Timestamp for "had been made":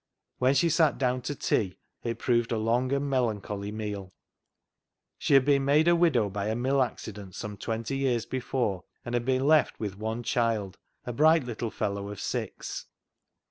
5.35-5.87